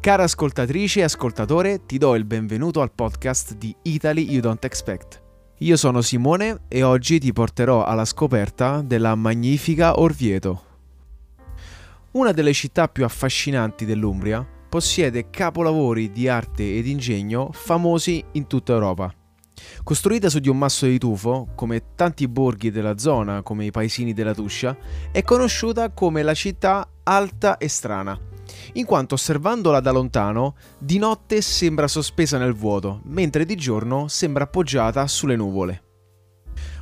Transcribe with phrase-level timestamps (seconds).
[0.00, 5.20] Cara ascoltatrice e ascoltatore, ti do il benvenuto al podcast di Italy You Don't Expect.
[5.58, 10.62] Io sono Simone e oggi ti porterò alla scoperta della magnifica Orvieto.
[12.12, 18.74] Una delle città più affascinanti dell'Umbria possiede capolavori di arte ed ingegno famosi in tutta
[18.74, 19.12] Europa.
[19.82, 24.12] Costruita su di un masso di tufo, come tanti borghi della zona, come i paesini
[24.12, 24.76] della Tuscia,
[25.10, 28.18] è conosciuta come la città alta e strana,
[28.74, 34.44] in quanto osservandola da lontano, di notte sembra sospesa nel vuoto, mentre di giorno sembra
[34.44, 35.82] appoggiata sulle nuvole.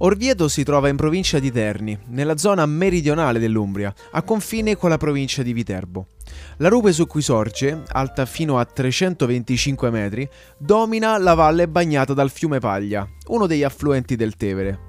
[0.00, 4.96] Orvieto si trova in provincia di Terni, nella zona meridionale dell'Umbria, a confine con la
[4.96, 6.06] provincia di Viterbo.
[6.58, 12.30] La rupe su cui sorge, alta fino a 325 metri, domina la valle bagnata dal
[12.30, 14.87] fiume Paglia, uno degli affluenti del Tevere.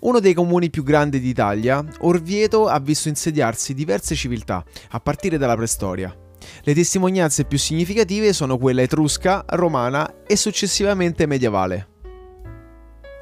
[0.00, 5.56] Uno dei comuni più grandi d'Italia, Orvieto ha visto insediarsi diverse civiltà, a partire dalla
[5.56, 6.16] preistoria.
[6.62, 11.88] Le testimonianze più significative sono quella etrusca, romana e successivamente medievale.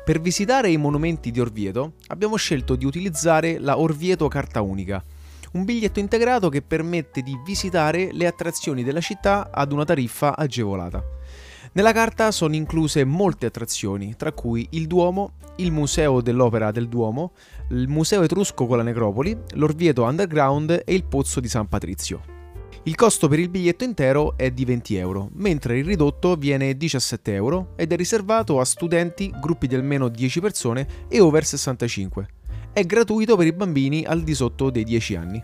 [0.04, 5.04] Per visitare i monumenti di Orvieto abbiamo scelto di utilizzare la Orvieto Carta Unica,
[5.52, 11.02] un biglietto integrato che permette di visitare le attrazioni della città ad una tariffa agevolata.
[11.72, 17.32] Nella carta sono incluse molte attrazioni, tra cui il Duomo, il Museo dell'Opera del Duomo,
[17.70, 22.36] il Museo Etrusco con la Necropoli, l'Orvieto Underground e il Pozzo di San Patrizio.
[22.84, 27.34] Il costo per il biglietto intero è di 20 euro, mentre il ridotto viene 17
[27.34, 32.28] euro ed è riservato a studenti, gruppi di almeno 10 persone e over 65.
[32.72, 35.42] È gratuito per i bambini al di sotto dei 10 anni.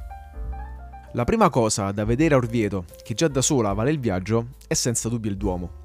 [1.13, 4.75] La prima cosa da vedere a Orvieto, che già da sola vale il viaggio, è
[4.75, 5.83] senza dubbio il Duomo.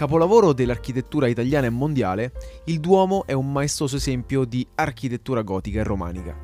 [0.00, 2.32] Capolavoro dell'architettura italiana e mondiale,
[2.64, 6.34] il Duomo è un maestoso esempio di architettura gotica e romanica.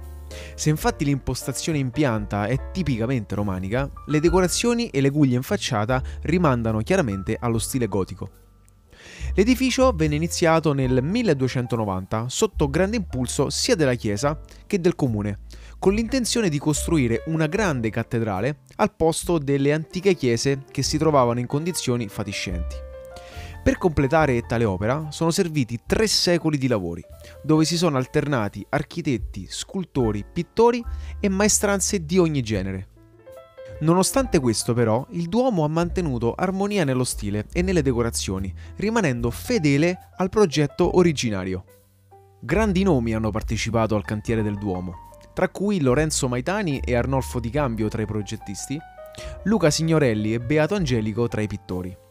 [0.54, 6.02] Se infatti l'impostazione in pianta è tipicamente romanica, le decorazioni e le guglie in facciata
[6.24, 8.30] rimandano chiaramente allo stile gotico.
[9.32, 15.38] L'edificio venne iniziato nel 1290 sotto grande impulso sia della Chiesa che del comune,
[15.78, 21.40] con l'intenzione di costruire una grande cattedrale al posto delle antiche chiese che si trovavano
[21.40, 22.85] in condizioni fatiscenti.
[23.66, 27.04] Per completare tale opera sono serviti tre secoli di lavori,
[27.42, 30.80] dove si sono alternati architetti, scultori, pittori
[31.18, 32.86] e maestranze di ogni genere.
[33.80, 40.10] Nonostante questo però, il Duomo ha mantenuto armonia nello stile e nelle decorazioni, rimanendo fedele
[40.16, 41.64] al progetto originario.
[42.38, 47.50] Grandi nomi hanno partecipato al cantiere del Duomo, tra cui Lorenzo Maitani e Arnolfo Di
[47.50, 48.78] Cambio tra i progettisti,
[49.42, 52.04] Luca Signorelli e Beato Angelico tra i pittori.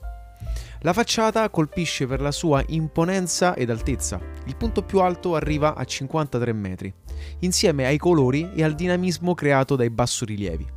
[0.82, 4.20] La facciata colpisce per la sua imponenza ed altezza.
[4.46, 6.94] Il punto più alto arriva a 53 metri,
[7.40, 10.74] insieme ai colori e al dinamismo creato dai bassorilievi.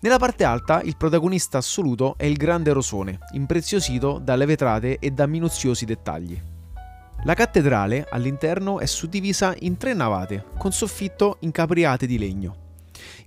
[0.00, 5.26] Nella parte alta il protagonista assoluto è il grande rosone, impreziosito dalle vetrate e da
[5.26, 6.38] minuziosi dettagli.
[7.24, 12.63] La cattedrale all'interno è suddivisa in tre navate, con soffitto in capriate di legno.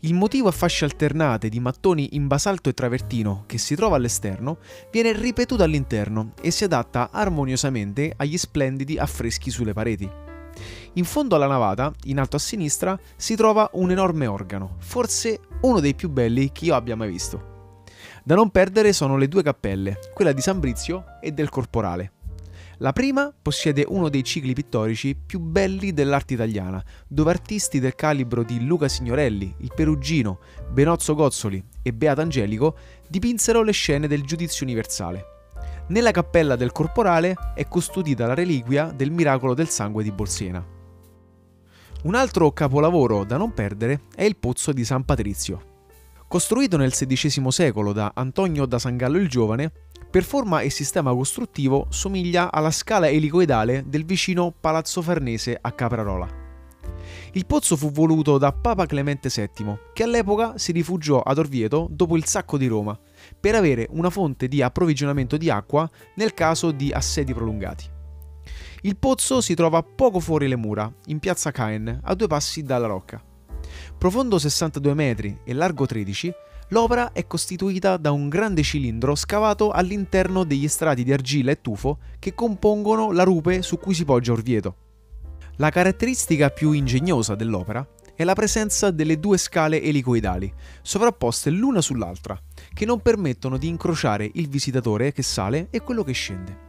[0.01, 4.59] Il motivo a fasce alternate di mattoni in basalto e travertino che si trova all'esterno
[4.91, 10.07] viene ripetuto all'interno e si adatta armoniosamente agli splendidi affreschi sulle pareti.
[10.93, 15.79] In fondo alla navata, in alto a sinistra, si trova un enorme organo, forse uno
[15.79, 17.55] dei più belli che io abbia mai visto.
[18.23, 22.11] Da non perdere sono le due cappelle, quella di San Brizio e del Corporale.
[22.79, 28.43] La prima possiede uno dei cicli pittorici più belli dell'arte italiana, dove artisti del calibro
[28.43, 30.39] di Luca Signorelli, il Perugino,
[30.69, 32.77] Benozzo Gozzoli e Beata Angelico
[33.07, 35.25] dipinsero le scene del giudizio universale.
[35.87, 40.63] Nella cappella del corporale è custodita la reliquia del miracolo del sangue di Bolsena.
[42.03, 45.66] Un altro capolavoro da non perdere è il pozzo di San Patrizio.
[46.27, 49.71] Costruito nel XVI secolo da Antonio da Sangallo il Giovane,
[50.11, 56.27] per forma e sistema costruttivo somiglia alla scala elicoidale del vicino Palazzo Farnese a Caprarola.
[57.31, 62.17] Il pozzo fu voluto da Papa Clemente VII, che all'epoca si rifugiò ad Orvieto dopo
[62.17, 62.99] il sacco di Roma,
[63.39, 67.89] per avere una fonte di approvvigionamento di acqua nel caso di assedi prolungati.
[68.81, 72.87] Il pozzo si trova poco fuori le mura, in piazza Caen, a due passi dalla
[72.87, 73.23] rocca.
[73.97, 76.33] Profondo 62 metri e largo 13,
[76.71, 81.99] L'opera è costituita da un grande cilindro scavato all'interno degli strati di argilla e tufo
[82.19, 84.75] che compongono la rupe su cui si poggia Orvieto.
[85.55, 92.37] La caratteristica più ingegnosa dell'opera è la presenza delle due scale elicoidali, sovrapposte l'una sull'altra,
[92.73, 96.66] che non permettono di incrociare il visitatore che sale e quello che scende.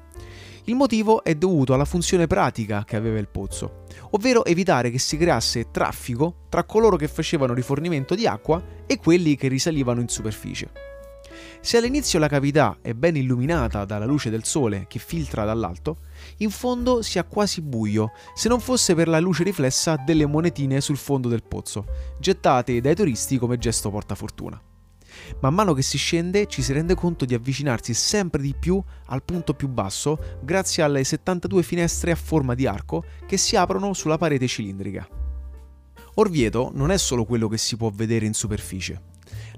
[0.69, 5.17] Il motivo è dovuto alla funzione pratica che aveva il pozzo, ovvero evitare che si
[5.17, 10.71] creasse traffico tra coloro che facevano rifornimento di acqua e quelli che risalivano in superficie.
[11.63, 16.01] Se all'inizio la cavità è ben illuminata dalla luce del sole che filtra dall'alto,
[16.39, 20.83] in fondo si ha quasi buio, se non fosse per la luce riflessa delle monetine
[20.83, 21.87] sul fondo del pozzo,
[22.21, 24.68] gettate dai turisti come gesto portafortuna.
[25.41, 29.23] Man mano che si scende ci si rende conto di avvicinarsi sempre di più al
[29.23, 34.19] punto più basso grazie alle 72 finestre a forma di arco che si aprono sulla
[34.19, 35.07] parete cilindrica.
[36.15, 39.03] Orvieto non è solo quello che si può vedere in superficie.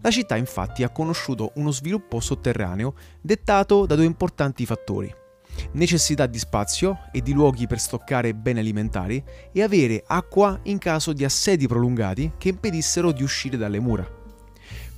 [0.03, 5.15] La città infatti ha conosciuto uno sviluppo sotterraneo dettato da due importanti fattori.
[5.73, 9.23] Necessità di spazio e di luoghi per stoccare beni alimentari
[9.53, 14.20] e avere acqua in caso di assedi prolungati che impedissero di uscire dalle mura.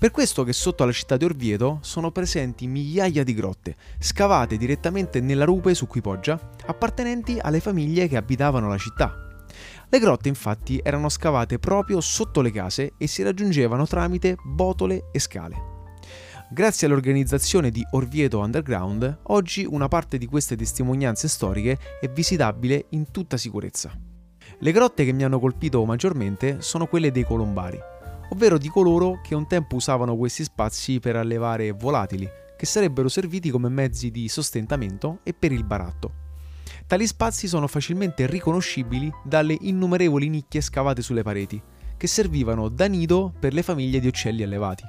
[0.03, 5.21] Per questo che sotto alla città di Orvieto sono presenti migliaia di grotte, scavate direttamente
[5.21, 9.15] nella rupe su cui poggia, appartenenti alle famiglie che abitavano la città.
[9.89, 15.21] Le grotte infatti erano scavate proprio sotto le case e si raggiungevano tramite botole e
[15.21, 15.55] scale.
[16.51, 23.13] Grazie all'organizzazione di Orvieto Underground, oggi una parte di queste testimonianze storiche è visitabile in
[23.13, 23.97] tutta sicurezza.
[24.59, 27.79] Le grotte che mi hanno colpito maggiormente sono quelle dei colombari,
[28.33, 33.51] ovvero di coloro che un tempo usavano questi spazi per allevare volatili, che sarebbero serviti
[33.51, 36.21] come mezzi di sostentamento e per il baratto.
[36.87, 41.61] Tali spazi sono facilmente riconoscibili dalle innumerevoli nicchie scavate sulle pareti,
[41.97, 44.85] che servivano da nido per le famiglie di uccelli allevati.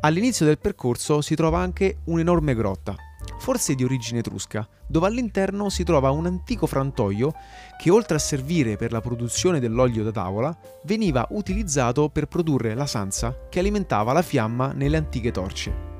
[0.00, 2.96] All'inizio del percorso si trova anche un'enorme grotta,
[3.38, 7.34] forse di origine etrusca, dove all'interno si trova un antico frantoio
[7.80, 12.86] che oltre a servire per la produzione dell'olio da tavola, veniva utilizzato per produrre la
[12.86, 15.94] sanza che alimentava la fiamma nelle antiche torce.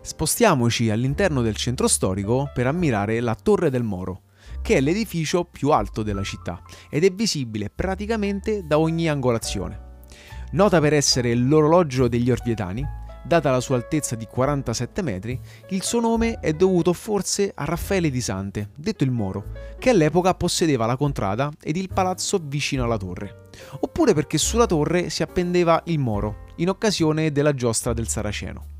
[0.00, 4.22] Spostiamoci all'interno del centro storico per ammirare la Torre del Moro,
[4.60, 9.92] che è l'edificio più alto della città ed è visibile praticamente da ogni angolazione.
[10.52, 12.86] Nota per essere l'orologio degli Orvietani,
[13.24, 18.10] data la sua altezza di 47 metri, il suo nome è dovuto forse a Raffaele
[18.10, 19.46] di Sante, detto il Moro,
[19.78, 23.48] che all'epoca possedeva la contrada ed il palazzo vicino alla torre,
[23.80, 28.72] oppure perché sulla torre si appendeva il Moro, in occasione della giostra del Saraceno.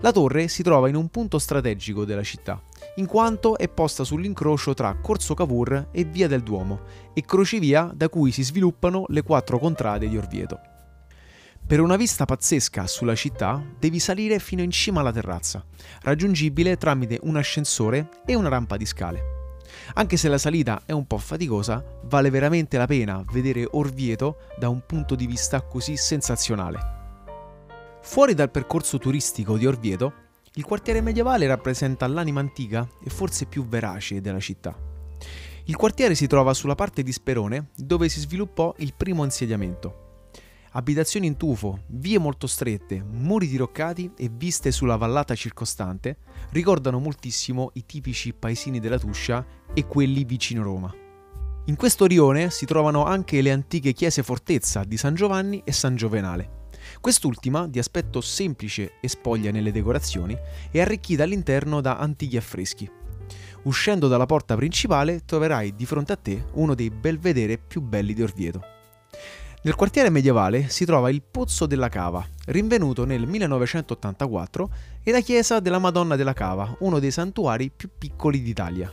[0.00, 2.60] La torre si trova in un punto strategico della città,
[2.96, 6.80] in quanto è posta sull'incrocio tra Corso Cavour e Via del Duomo
[7.14, 10.71] e crocevia da cui si sviluppano le quattro contrade di Orvieto.
[11.66, 15.64] Per una vista pazzesca sulla città devi salire fino in cima alla terrazza,
[16.02, 19.22] raggiungibile tramite un ascensore e una rampa di scale.
[19.94, 24.68] Anche se la salita è un po' faticosa, vale veramente la pena vedere Orvieto da
[24.68, 27.00] un punto di vista così sensazionale.
[28.02, 30.12] Fuori dal percorso turistico di Orvieto,
[30.54, 34.76] il quartiere medievale rappresenta l'anima antica e forse più verace della città.
[35.64, 40.01] Il quartiere si trova sulla parte di Sperone dove si sviluppò il primo insediamento
[40.72, 46.18] abitazioni in tufo, vie molto strette, muri diroccati e viste sulla vallata circostante
[46.50, 50.94] ricordano moltissimo i tipici paesini della Tuscia e quelli vicino Roma.
[51.66, 55.94] In questo rione si trovano anche le antiche chiese fortezza di San Giovanni e San
[55.94, 56.60] Giovenale.
[57.00, 60.36] Quest'ultima, di aspetto semplice e spoglia nelle decorazioni,
[60.70, 62.90] è arricchita all'interno da antichi affreschi.
[63.64, 68.22] Uscendo dalla porta principale troverai di fronte a te uno dei belvedere più belli di
[68.22, 68.71] Orvieto.
[69.64, 74.70] Nel quartiere medievale si trova il Pozzo della Cava, rinvenuto nel 1984,
[75.04, 78.92] e la chiesa della Madonna della Cava, uno dei santuari più piccoli d'Italia.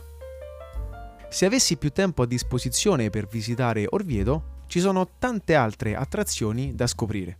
[1.28, 6.86] Se avessi più tempo a disposizione per visitare Orvieto, ci sono tante altre attrazioni da
[6.86, 7.38] scoprire.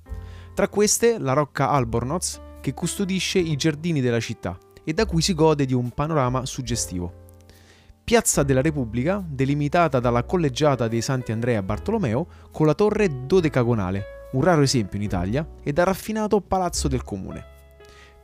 [0.52, 5.34] Tra queste la Rocca Albornoz, che custodisce i giardini della città e da cui si
[5.34, 7.19] gode di un panorama suggestivo.
[8.10, 14.42] Piazza della Repubblica, delimitata dalla collegiata dei Santi Andrea Bartolomeo con la torre dodecagonale, un
[14.42, 17.44] raro esempio in Italia, e dal raffinato Palazzo del Comune.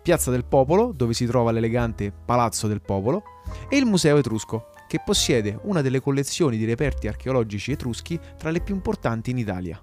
[0.03, 3.23] Piazza del Popolo, dove si trova l'elegante Palazzo del Popolo,
[3.69, 8.63] e il Museo Etrusco, che possiede una delle collezioni di reperti archeologici etruschi tra le
[8.63, 9.81] più importanti in Italia.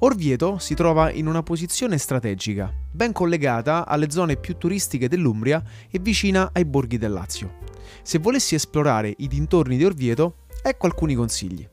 [0.00, 5.98] Orvieto si trova in una posizione strategica, ben collegata alle zone più turistiche dell'Umbria e
[5.98, 7.69] vicina ai borghi del Lazio.
[8.02, 11.68] Se volessi esplorare i dintorni di Orvieto, ecco alcuni consigli.